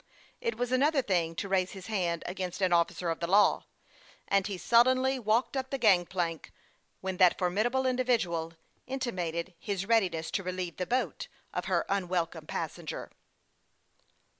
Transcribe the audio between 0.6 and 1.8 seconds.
an other thing to raise